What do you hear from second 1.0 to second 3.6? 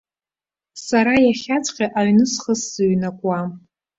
иахьаҵәҟьа аҩны схы сзыҩнакуам.